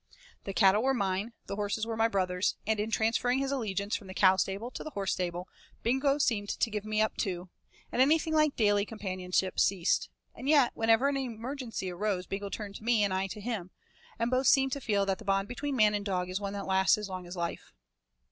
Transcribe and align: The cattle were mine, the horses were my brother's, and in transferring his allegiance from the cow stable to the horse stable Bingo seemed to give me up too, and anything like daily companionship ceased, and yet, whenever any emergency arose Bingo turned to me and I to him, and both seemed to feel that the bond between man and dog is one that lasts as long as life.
The 0.45 0.53
cattle 0.55 0.81
were 0.81 0.95
mine, 0.95 1.33
the 1.45 1.57
horses 1.57 1.85
were 1.85 1.95
my 1.95 2.07
brother's, 2.07 2.55
and 2.65 2.79
in 2.79 2.89
transferring 2.89 3.37
his 3.37 3.51
allegiance 3.51 3.95
from 3.95 4.07
the 4.07 4.15
cow 4.15 4.35
stable 4.35 4.71
to 4.71 4.83
the 4.83 4.89
horse 4.89 5.11
stable 5.11 5.47
Bingo 5.83 6.17
seemed 6.17 6.49
to 6.49 6.69
give 6.71 6.85
me 6.85 7.03
up 7.03 7.17
too, 7.17 7.49
and 7.91 8.01
anything 8.01 8.33
like 8.33 8.55
daily 8.55 8.83
companionship 8.83 9.59
ceased, 9.59 10.09
and 10.33 10.49
yet, 10.49 10.71
whenever 10.73 11.07
any 11.07 11.25
emergency 11.25 11.91
arose 11.91 12.25
Bingo 12.25 12.49
turned 12.49 12.77
to 12.77 12.83
me 12.83 13.03
and 13.03 13.13
I 13.13 13.27
to 13.27 13.39
him, 13.39 13.69
and 14.17 14.31
both 14.31 14.47
seemed 14.47 14.71
to 14.71 14.81
feel 14.81 15.05
that 15.05 15.19
the 15.19 15.23
bond 15.25 15.47
between 15.47 15.75
man 15.75 15.93
and 15.93 16.03
dog 16.03 16.31
is 16.31 16.41
one 16.41 16.53
that 16.53 16.65
lasts 16.65 16.97
as 16.97 17.07
long 17.07 17.27
as 17.27 17.35
life. 17.35 17.71